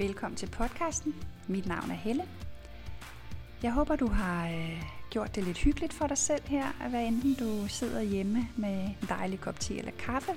[0.00, 1.14] Velkommen til podcasten.
[1.48, 2.22] Mit navn er Helle.
[3.62, 7.34] Jeg håber, du har øh, gjort det lidt hyggeligt for dig selv her, hvad enten
[7.34, 10.32] du sidder hjemme med en dejlig kop te eller kaffe,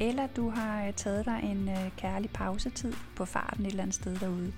[0.00, 3.94] eller du har øh, taget dig en øh, kærlig pausetid på farten et eller andet
[3.94, 4.52] sted derude.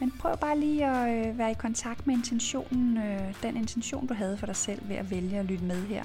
[0.00, 4.14] Men prøv bare lige at øh, være i kontakt med intentionen, øh, den intention du
[4.14, 6.04] havde for dig selv ved at vælge at lytte med her.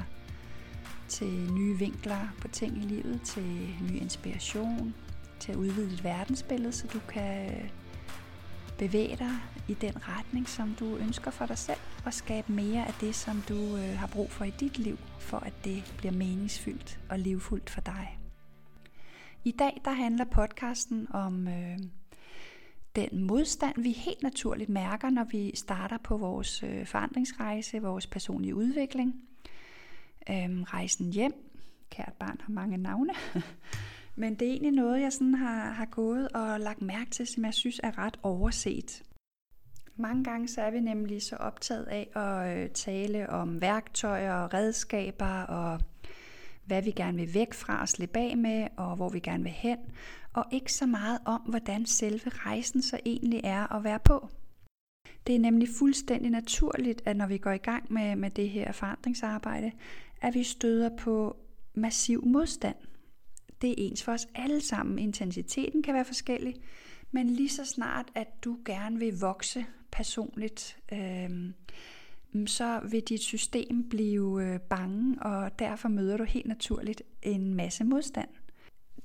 [1.07, 4.93] Til nye vinkler på ting i livet, til ny inspiration,
[5.39, 7.69] til at udvide dit verdensbillede, så du kan øh,
[8.77, 9.31] bevæge dig
[9.67, 13.43] i den retning, som du ønsker for dig selv, og skabe mere af det, som
[13.49, 17.69] du øh, har brug for i dit liv, for at det bliver meningsfyldt og livfuldt
[17.69, 18.19] for dig.
[19.43, 21.77] I dag der handler podcasten om øh,
[22.95, 28.55] den modstand, vi helt naturligt mærker, når vi starter på vores øh, forandringsrejse, vores personlige
[28.55, 29.15] udvikling.
[30.29, 31.33] Øh, rejsen hjem.
[31.89, 33.13] Kært barn har mange navne.
[34.19, 37.45] Men det er egentlig noget, jeg sådan har, har gået og lagt mærke til, som
[37.45, 39.03] jeg synes er ret overset.
[39.95, 44.53] Mange gange så er vi nemlig så optaget af at øh, tale om værktøjer og
[44.53, 45.81] redskaber og
[46.65, 49.51] hvad vi gerne vil væk fra og slippe af med, og hvor vi gerne vil
[49.51, 49.77] hen,
[50.33, 54.29] og ikke så meget om, hvordan selve rejsen så egentlig er at være på.
[55.27, 58.71] Det er nemlig fuldstændig naturligt, at når vi går i gang med, med det her
[58.71, 59.71] forandringsarbejde,
[60.21, 61.37] at vi støder på
[61.73, 62.75] massiv modstand
[63.61, 64.99] det er ens for os alle sammen.
[64.99, 66.55] Intensiteten kan være forskellig,
[67.11, 71.29] men lige så snart, at du gerne vil vokse personligt, øh,
[72.45, 77.83] så vil dit system blive øh, bange, og derfor møder du helt naturligt en masse
[77.83, 78.29] modstand.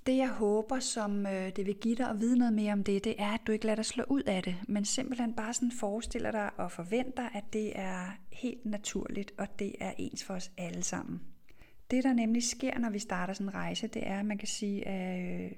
[0.06, 3.05] Det jeg håber, som øh, det vil give dig at vide noget mere om det,
[3.05, 5.72] det er, at du ikke lader dig slå ud af det, men simpelthen bare sådan
[5.81, 10.50] forestiller dig og forventer, at det er helt naturligt, og det er ens for os
[10.59, 11.20] alle sammen.
[11.93, 14.48] Det, der nemlig sker, når vi starter sådan en rejse, det er, at man kan
[14.48, 15.53] sige, at øh,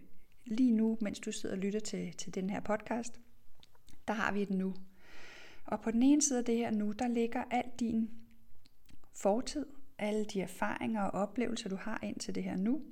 [0.45, 3.21] lige nu, mens du sidder og lytter til, til den her podcast,
[4.09, 4.75] der har vi et nu.
[5.65, 8.11] Og på den ene side af det her nu, der ligger al din
[9.13, 9.67] fortid,
[9.99, 12.83] alle de erfaringer og oplevelser, du har ind til det her nu.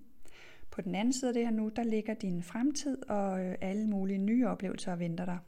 [0.71, 3.87] På den anden side af det her nu, der ligger din fremtid og øh, alle
[3.87, 5.39] mulige nye oplevelser og venter dig.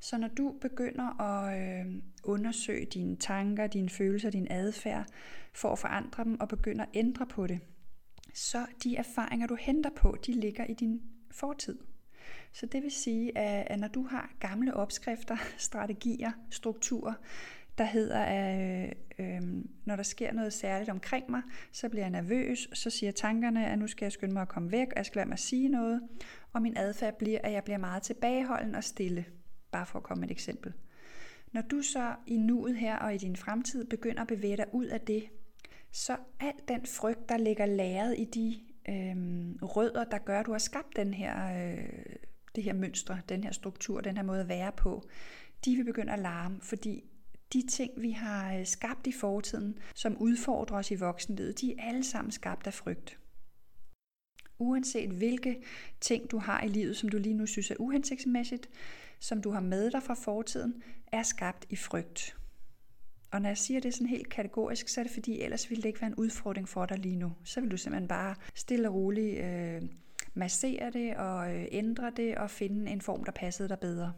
[0.00, 5.06] Så når du begynder at øh, undersøge dine tanker, dine følelser, din adfærd,
[5.54, 7.60] for at forandre dem og begynder at ændre på det,
[8.34, 11.78] så de erfaringer, du henter på, de ligger i din fortid.
[12.52, 15.36] Så det vil sige, at når du har gamle opskrifter,
[15.68, 17.14] strategier, strukturer,
[17.78, 19.42] der hedder, at øh, øh,
[19.84, 21.42] når der sker noget særligt omkring mig,
[21.72, 24.72] så bliver jeg nervøs, så siger tankerne, at nu skal jeg skynde mig at komme
[24.72, 26.02] væk, og jeg skal lade mig sige noget,
[26.52, 29.24] og min adfærd bliver, at jeg bliver meget tilbageholden og stille.
[29.70, 30.72] Bare for at komme med et eksempel.
[31.52, 34.86] Når du så i nuet her og i din fremtid begynder at bevæge dig ud
[34.86, 35.28] af det,
[35.92, 39.16] så al den frygt, der ligger læret i de øh,
[39.62, 42.16] rødder, der gør, at du har skabt den her, øh,
[42.54, 45.08] det her mønstre, den her struktur, den her måde at være på,
[45.64, 47.04] de vil begynde at larme, fordi
[47.52, 51.88] de ting, vi har øh, skabt i fortiden, som udfordrer os i voksenlivet, de er
[51.88, 53.18] alle sammen skabt af frygt.
[54.58, 55.62] Uanset hvilke
[56.00, 58.68] ting du har i livet, som du lige nu synes er uhensigtsmæssigt,
[59.20, 62.36] som du har med dig fra fortiden, er skabt i frygt.
[63.30, 65.88] Og når jeg siger det sådan helt kategorisk, så er det fordi, ellers ville det
[65.88, 67.32] ikke være en udfordring for dig lige nu.
[67.44, 69.82] Så vil du simpelthen bare stille og roligt øh,
[70.34, 74.12] massere det og øh, ændre det og finde en form, der passede dig bedre.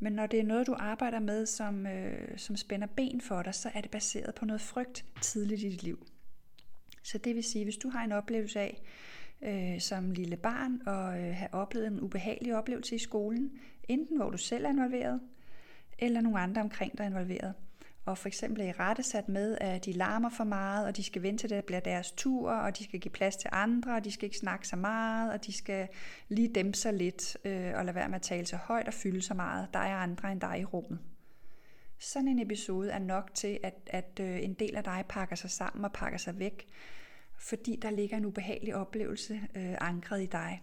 [0.00, 3.54] Men når det er noget, du arbejder med, som, øh, som spænder ben for dig,
[3.54, 6.06] så er det baseret på noget frygt tidligt i dit liv.
[7.02, 8.82] Så det vil sige, hvis du har en oplevelse af,
[9.42, 13.50] øh, som lille barn og øh, have oplevet en ubehagelig oplevelse i skolen,
[13.88, 15.20] enten hvor du selv er involveret,
[15.98, 17.54] eller nogle andre omkring dig er involveret.
[18.06, 21.22] Og for eksempel er I rettesat med, at de larmer for meget, og de skal
[21.22, 24.12] vente til, det bliver deres tur, og de skal give plads til andre, og de
[24.12, 25.88] skal ikke snakke så meget, og de skal
[26.28, 29.22] lige dæmpe sig lidt, øh, og lade være med at tale så højt og fylde
[29.22, 29.68] så meget.
[29.72, 30.98] Der er andre end dig i rummet.
[31.98, 35.50] Sådan en episode er nok til, at, at øh, en del af dig pakker sig
[35.50, 36.66] sammen og pakker sig væk,
[37.38, 40.62] fordi der ligger en ubehagelig oplevelse øh, ankret i dig.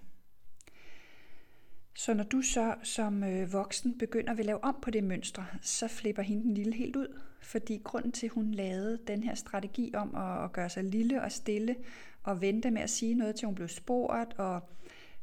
[1.96, 5.88] Så når du så som øh, voksen begynder at lave om på det mønstre, så
[5.88, 7.20] flipper hende den lille helt ud.
[7.42, 11.22] Fordi grunden til, at hun lavede den her strategi om at, at gøre sig lille
[11.22, 11.76] og stille,
[12.24, 14.70] og vente med at sige noget, til hun blev spurgt, og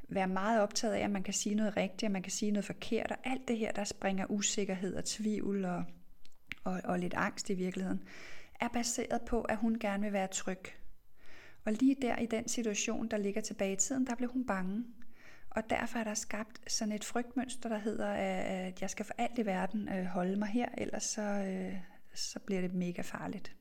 [0.09, 2.65] være meget optaget af, at man kan sige noget rigtigt, og man kan sige noget
[2.65, 5.85] forkert, og alt det her, der springer usikkerhed og tvivl og,
[6.65, 8.03] og, og lidt angst i virkeligheden,
[8.61, 10.80] er baseret på, at hun gerne vil være tryg.
[11.65, 14.85] Og lige der i den situation, der ligger tilbage i tiden, der blev hun bange.
[15.51, 19.39] Og derfor er der skabt sådan et frygtmønster, der hedder, at jeg skal for alt
[19.39, 21.75] i verden øh, holde mig her, ellers så, øh,
[22.15, 23.57] så bliver det mega farligt.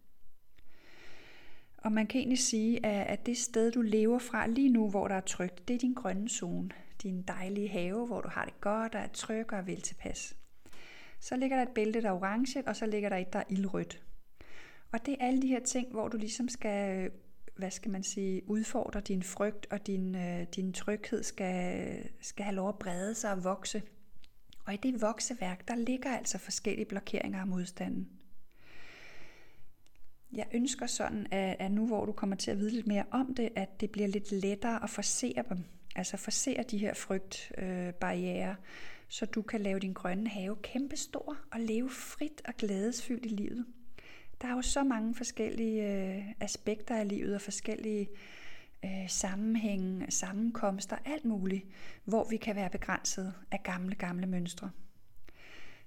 [1.78, 5.16] Og man kan egentlig sige, at det sted, du lever fra lige nu, hvor der
[5.16, 6.70] er trygt, det er din grønne zone.
[7.04, 10.36] din dejlige have, hvor du har det godt og er tryg og er vel tilpas.
[11.20, 13.44] Så ligger der et bælte, der er orange, og så ligger der et, der er
[13.50, 14.04] ildrødt.
[14.92, 17.12] Og det er alle de her ting, hvor du ligesom skal, øh,
[17.60, 22.56] hvad skal man sige, udfordrer din frygt, og din, øh, din tryghed skal, skal have
[22.56, 23.82] lov at brede sig og vokse.
[24.66, 28.10] Og i det vokseværk, der ligger altså forskellige blokeringer af modstanden.
[30.32, 33.36] Jeg ønsker sådan, at, at nu hvor du kommer til at vide lidt mere om
[33.36, 35.64] det, at det bliver lidt lettere at forsere dem.
[35.96, 38.56] Altså forsere de her frygtbarriere, øh,
[39.08, 43.66] så du kan lave din grønne have kæmpestor og leve frit og glædesfyldt i livet.
[44.42, 48.10] Der er jo så mange forskellige øh, aspekter af livet og forskellige
[48.86, 51.66] øh, sammenhænge, sammenkomster, alt muligt,
[52.06, 54.72] hvor vi kan være begrænset af gamle, gamle mønstre.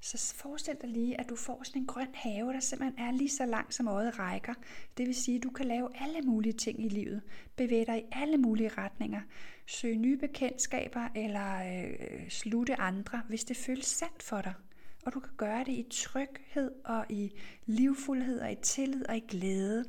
[0.00, 3.28] Så forestil dig lige, at du får sådan en grøn have, der simpelthen er lige
[3.28, 4.54] så lang som øjet rækker.
[4.96, 7.22] Det vil sige, at du kan lave alle mulige ting i livet.
[7.56, 9.20] Bevæge dig i alle mulige retninger.
[9.66, 14.54] Søge nye bekendtskaber eller øh, slutte andre, hvis det føles sandt for dig.
[15.02, 19.24] Og du kan gøre det i tryghed og i livfuldhed og i tillid og i
[19.28, 19.84] glæde.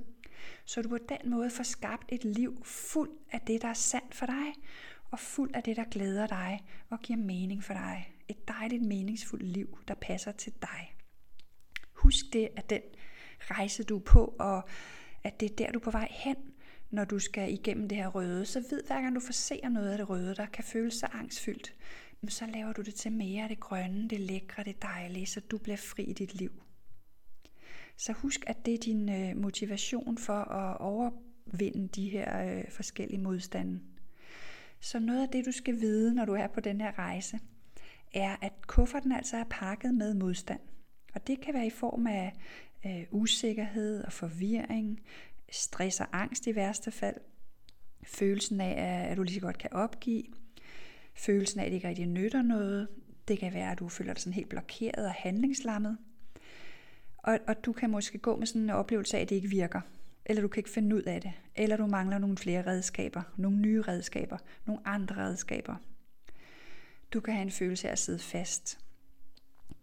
[0.65, 4.15] Så du på den måde får skabt et liv fuld af det, der er sandt
[4.15, 4.53] for dig,
[5.11, 8.13] og fuld af det, der glæder dig og giver mening for dig.
[8.27, 10.95] Et dejligt, meningsfuldt liv, der passer til dig.
[11.93, 12.81] Husk det, at den
[13.39, 14.63] rejse, du er på, og
[15.23, 16.35] at det er der, du er på vej hen,
[16.89, 18.45] når du skal igennem det her røde.
[18.45, 21.07] Så ved hver gang du forser se noget af det røde, der kan føles så
[21.13, 21.73] angstfyldt,
[22.29, 25.57] så laver du det til mere af det grønne, det lækre, det dejlige, så du
[25.57, 26.63] bliver fri i dit liv.
[27.97, 33.21] Så husk, at det er din øh, motivation for at overvinde de her øh, forskellige
[33.21, 33.79] modstande.
[34.79, 37.39] Så noget af det, du skal vide, når du er på den her rejse,
[38.13, 40.59] er, at kufferten altså er pakket med modstand.
[41.13, 42.33] Og det kan være i form af
[42.85, 44.99] øh, usikkerhed og forvirring,
[45.51, 47.17] stress og angst i værste fald,
[48.03, 50.23] følelsen af, at du lige så godt kan opgive,
[51.15, 52.87] følelsen af, at det ikke rigtig nytter noget,
[53.27, 55.97] det kan være, at du føler dig sådan helt blokeret og handlingslammet,
[57.17, 59.81] og, og du kan måske gå med sådan en oplevelse af, at det ikke virker,
[60.25, 63.57] eller du kan ikke finde ud af det, eller du mangler nogle flere redskaber, nogle
[63.57, 65.75] nye redskaber, nogle andre redskaber.
[67.13, 68.79] Du kan have en følelse af at sidde fast.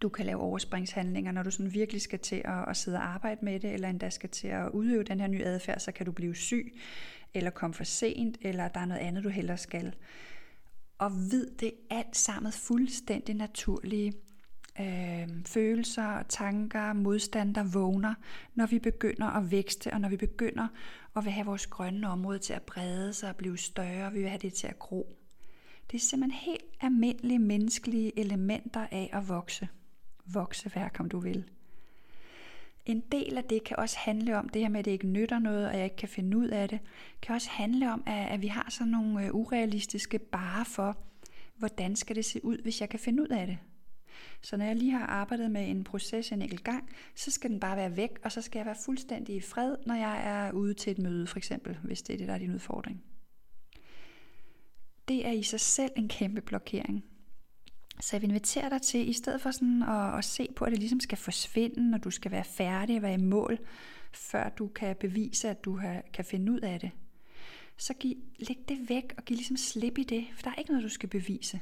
[0.01, 3.45] Du kan lave overspringshandlinger, når du sådan virkelig skal til at, at sidde og arbejde
[3.45, 6.11] med det, eller endda skal til at udøve den her nye adfærd, så kan du
[6.11, 6.73] blive syg,
[7.33, 9.95] eller komme for sent, eller der er noget andet, du hellere skal.
[11.01, 14.13] Og vid det alt sammen fuldstændig naturlige
[14.79, 18.13] øh, følelser og tanker, modstand, der vågner,
[18.55, 20.67] når vi begynder at vækste, og når vi begynder
[21.15, 24.29] at vil have vores grønne område til at brede sig og blive større, vi vil
[24.29, 25.15] have det til at gro.
[25.91, 29.67] Det er simpelthen helt almindelige menneskelige elementer af at vokse.
[30.25, 31.45] Vokse, Vokseværk, om du vil.
[32.85, 35.39] En del af det kan også handle om det her med, at det ikke nytter
[35.39, 36.79] noget, og jeg ikke kan finde ud af det.
[37.21, 40.97] kan også handle om, at vi har sådan nogle øh, urealistiske bare for,
[41.55, 43.57] hvordan skal det se ud, hvis jeg kan finde ud af det.
[44.41, 47.59] Så når jeg lige har arbejdet med en proces en enkelt gang, så skal den
[47.59, 50.73] bare være væk, og så skal jeg være fuldstændig i fred, når jeg er ude
[50.73, 53.03] til et møde, for eksempel, hvis det er det, der er din udfordring.
[55.07, 57.03] Det er i sig selv en kæmpe blokering.
[58.01, 60.71] Så jeg vil invitere dig til, i stedet for sådan at, at se på, at
[60.71, 63.59] det ligesom skal forsvinde, og du skal være færdig og være i mål,
[64.13, 66.91] før du kan bevise, at du har, kan finde ud af det,
[67.77, 70.71] så giv, læg det væk og giv ligesom slip i det, for der er ikke
[70.71, 71.61] noget, du skal bevise.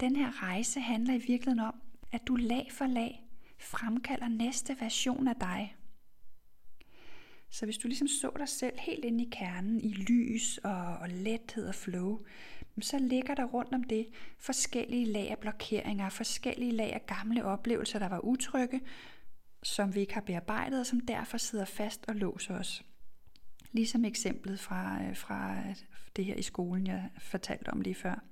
[0.00, 1.74] Den her rejse handler i virkeligheden om,
[2.12, 3.24] at du lag for lag
[3.58, 5.76] fremkalder næste version af dig.
[7.52, 11.08] Så hvis du ligesom så dig selv helt inde i kernen, i lys og, og
[11.08, 12.20] lethed og flow,
[12.80, 14.06] så ligger der rundt om det
[14.38, 18.80] forskellige lag af blokeringer, forskellige lag af gamle oplevelser, der var utrygge,
[19.62, 22.84] som vi ikke har bearbejdet, og som derfor sidder fast og låser os.
[23.72, 25.56] Ligesom eksemplet fra, øh, fra
[26.16, 28.24] det her i skolen, jeg fortalte om lige før.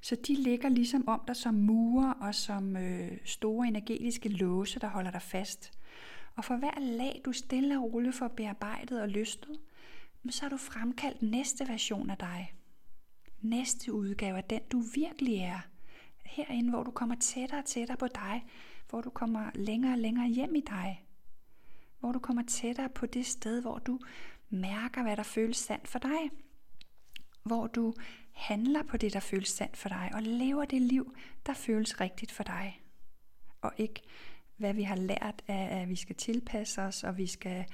[0.00, 4.88] Så de ligger ligesom om dig som murer og som øh, store energetiske låse, der
[4.88, 5.79] holder dig fast.
[6.36, 9.60] Og for hver lag, du stille og roligt får bearbejdet og lystet,
[10.30, 12.54] så har du fremkaldt næste version af dig.
[13.40, 15.60] Næste udgave af den, du virkelig er.
[16.24, 18.44] Herinde, hvor du kommer tættere og tættere på dig,
[18.88, 21.06] hvor du kommer længere og længere hjem i dig.
[22.00, 23.98] Hvor du kommer tættere på det sted, hvor du
[24.50, 26.30] mærker, hvad der føles sandt for dig.
[27.42, 27.94] Hvor du
[28.32, 31.14] handler på det, der føles sandt for dig, og lever det liv,
[31.46, 32.80] der føles rigtigt for dig.
[33.60, 34.02] Og ikke
[34.60, 37.64] hvad vi har lært af, at vi skal tilpasse os, og vi skal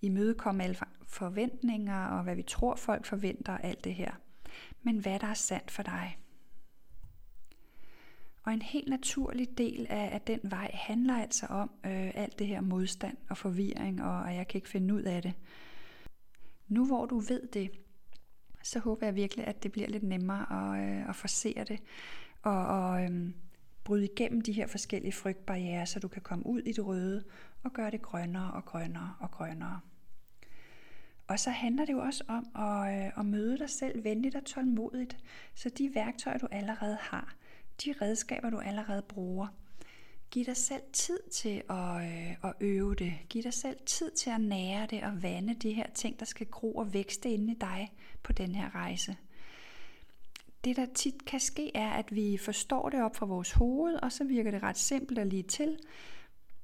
[0.00, 0.76] imødekomme alle
[1.06, 4.12] forventninger, og hvad vi tror folk forventer, og alt det her.
[4.82, 6.18] Men hvad der er sandt for dig.
[8.42, 12.46] Og en helt naturlig del af, af den vej handler altså om øh, alt det
[12.46, 15.34] her modstand og forvirring, og at jeg kan ikke finde ud af det.
[16.68, 17.70] Nu hvor du ved det,
[18.62, 21.80] så håber jeg virkelig, at det bliver lidt nemmere at, øh, at forsere det,
[22.42, 23.30] og, og øh,
[23.88, 27.24] bryde igennem de her forskellige frygtbarriere, så du kan komme ud i det røde
[27.62, 29.80] og gøre det grønnere og grønnere og grønnere.
[31.26, 34.44] Og så handler det jo også om at, øh, at møde dig selv venligt og
[34.44, 35.16] tålmodigt.
[35.54, 37.34] Så de værktøjer, du allerede har,
[37.84, 39.46] de redskaber, du allerede bruger,
[40.30, 43.12] giv dig selv tid til at, øh, at øve det.
[43.28, 46.46] Giv dig selv tid til at nære det og vande de her ting, der skal
[46.46, 47.92] gro og vækste inde i dig
[48.22, 49.16] på den her rejse.
[50.64, 54.12] Det, der tit kan ske, er, at vi forstår det op fra vores hoved, og
[54.12, 55.78] så virker det ret simpelt og lige til.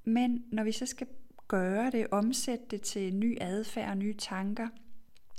[0.04, 1.06] Men når vi så skal
[1.48, 4.68] gøre det, omsætte det til ny adfærd og nye tanker,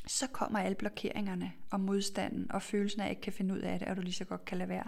[0.08, 3.60] så kommer alle blokeringerne og modstanden og følelsen af, at jeg ikke kan finde ud
[3.60, 4.88] af det, og du lige så godt kan lade være.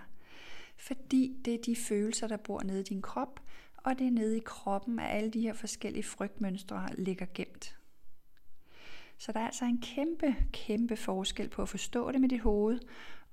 [0.78, 3.40] Fordi det er de følelser, der bor nede i din krop,
[3.78, 7.77] og det er nede i kroppen, at alle de her forskellige frygtmønstre ligger gemt.
[9.18, 12.80] Så der er altså en kæmpe, kæmpe forskel på at forstå det med dit hoved,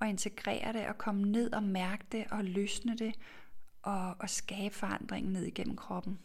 [0.01, 3.15] og integrere det, og komme ned og mærke det, og løsne det,
[3.83, 6.19] og, og skabe forandringen ned igennem kroppen.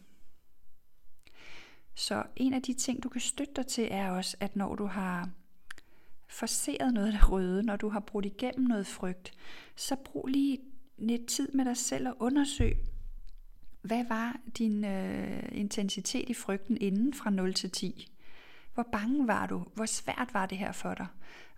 [1.94, 4.86] Så en af de ting, du kan støtte dig til, er også, at når du
[4.86, 5.30] har
[6.28, 9.32] forseret noget af det røde, når du har brudt igennem noget frygt,
[9.76, 10.58] så brug lige
[10.98, 12.76] lidt tid med dig selv og undersøg,
[13.82, 18.09] hvad var din øh, intensitet i frygten inden fra 0 til 10?
[18.80, 19.64] Hvor bange var du?
[19.74, 21.06] Hvor svært var det her for dig?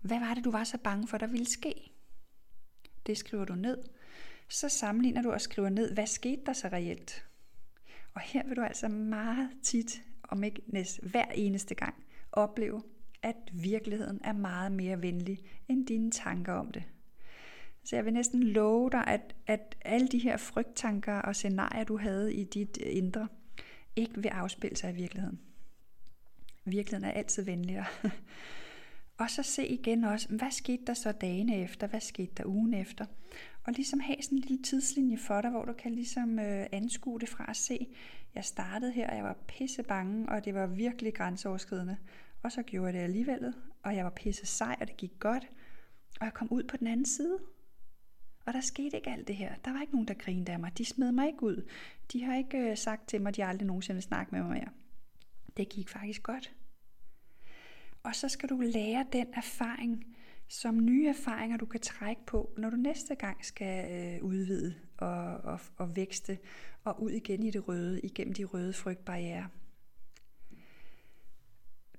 [0.01, 1.93] Hvad var det, du var så bange for, der ville ske?
[3.07, 3.79] Det skriver du ned.
[4.49, 7.27] Så sammenligner du og skriver ned, hvad skete der så reelt?
[8.15, 11.95] Og her vil du altså meget tit om ikke næst hver eneste gang,
[12.33, 12.83] opleve,
[13.23, 15.39] at virkeligheden er meget mere venlig
[15.69, 16.85] end dine tanker om det.
[17.85, 21.99] Så jeg vil næsten love dig, at, at alle de her frygttanker og scenarier, du
[21.99, 23.29] havde i dit indre,
[23.97, 25.41] ikke vil afspille sig i virkeligheden.
[26.65, 27.85] Virkeligheden er altid venligere.
[29.21, 32.75] og så se igen også, hvad skete der så dagene efter, hvad skete der ugen
[32.75, 33.07] efter.
[33.65, 37.21] Og ligesom have sådan en lille tidslinje for dig, hvor du kan ligesom øh, anskue
[37.21, 37.87] det fra at se,
[38.35, 41.97] jeg startede her, og jeg var pisse bange, og det var virkelig grænseoverskridende.
[42.43, 45.49] Og så gjorde jeg det alligevel, og jeg var pisse sej, og det gik godt.
[46.21, 47.39] Og jeg kom ud på den anden side.
[48.47, 49.55] Og der skete ikke alt det her.
[49.65, 50.79] Der var ikke nogen, der grinede af mig.
[50.79, 51.69] De smed mig ikke ud.
[52.13, 54.51] De har ikke øh, sagt til mig, at de aldrig nogensinde vil snakke med mig
[54.51, 54.69] mere.
[55.57, 56.55] Det gik faktisk godt.
[58.03, 60.17] Og så skal du lære den erfaring,
[60.49, 65.25] som nye erfaringer, du kan trække på, når du næste gang skal øh, udvide og,
[65.25, 66.39] og, og vækste
[66.85, 69.49] og ud igen i det røde, igennem de røde frygtbarriere.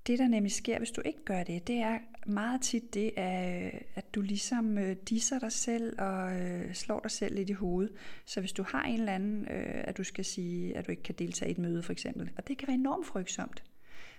[0.08, 3.74] Det, der nemlig sker, hvis du ikke gør det, det er meget tit det, at
[3.74, 7.92] øh, du ligesom øh, disser dig selv og øh, slår dig selv lidt i hovedet.
[8.26, 11.16] Så hvis du har en eller anden, at du skal sige, at du ikke kan
[11.16, 13.64] deltage i et møde for eksempel, og det kan være enormt frygtsomt,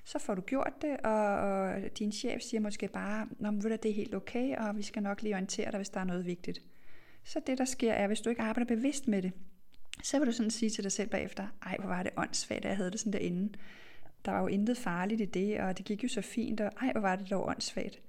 [0.05, 3.85] så får du gjort det, og, og din chef siger måske bare, Nå, men det
[3.85, 6.62] er helt okay, og vi skal nok lige orientere dig, hvis der er noget vigtigt.
[7.25, 9.33] Så det, der sker, er, hvis du ikke arbejder bevidst med det,
[10.03, 12.69] så vil du sådan sige til dig selv bagefter, ej, hvor var det åndssvagt, at
[12.69, 13.53] jeg havde det sådan derinde.
[14.25, 16.93] Der var jo intet farligt i det, og det gik jo så fint, og ej,
[16.93, 18.02] hvor var det dog åndssvagt.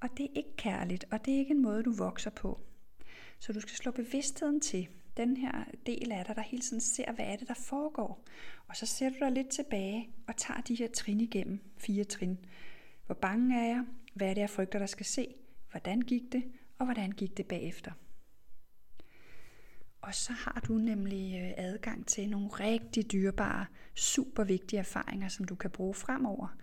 [0.00, 2.60] Og det er ikke kærligt, og det er ikke en måde, du vokser på.
[3.38, 7.12] Så du skal slå bevidstheden til den her del af dig, der hele tiden ser,
[7.12, 8.24] hvad er det, der foregår.
[8.68, 12.38] Og så ser du dig lidt tilbage og tager de her trin igennem, fire trin.
[13.06, 13.84] Hvor bange er jeg?
[14.14, 15.34] Hvad er det, jeg frygter, der skal se?
[15.70, 16.44] Hvordan gik det?
[16.78, 17.92] Og hvordan gik det bagefter?
[20.08, 25.44] Og så har du nemlig øh, adgang til nogle rigtig dyrebare, super vigtige erfaringer, som
[25.44, 26.56] du kan bruge fremover.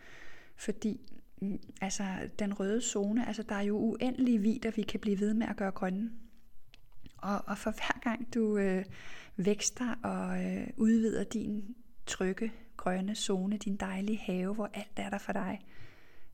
[0.56, 1.00] Fordi
[1.42, 2.04] mm, altså,
[2.40, 5.56] den røde zone, altså der er jo uendelige vider, vi kan blive ved med at
[5.56, 6.12] gøre grønne.
[7.18, 8.86] Og, og for hver gang du øh,
[9.38, 11.76] vækster og øh, udvider din
[12.06, 15.60] trygge, grønne zone, din dejlige have, hvor alt er der for dig,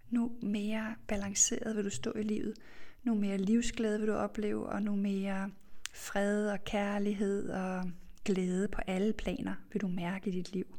[0.09, 2.53] nu mere balanceret vil du stå i livet,
[3.03, 5.51] nu mere livsglæde vil du opleve, og nu mere
[5.93, 7.91] fred og kærlighed og
[8.25, 10.77] glæde på alle planer vil du mærke i dit liv.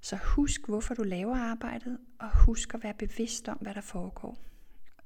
[0.00, 4.38] Så husk, hvorfor du laver arbejdet, og husk at være bevidst om, hvad der foregår.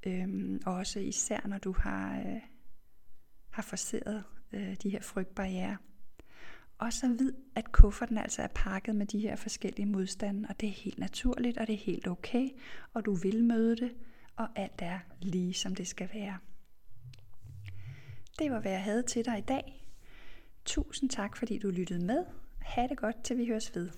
[0.07, 2.41] Øhm, også især når du har, øh,
[3.51, 5.77] har forseret øh, de her frygtbarriere.
[6.79, 10.69] Og så vid, at kufferten altså er pakket med de her forskellige modstande, og det
[10.69, 12.49] er helt naturligt, og det er helt okay,
[12.93, 13.93] og du vil møde det,
[14.37, 16.39] og alt er lige som det skal være.
[18.39, 19.87] Det var, hvad jeg havde til dig i dag.
[20.65, 22.25] Tusind tak, fordi du lyttede med.
[22.63, 23.91] Ha' det godt, til vi høres ved.